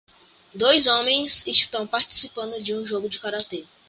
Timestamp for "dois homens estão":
0.55-1.85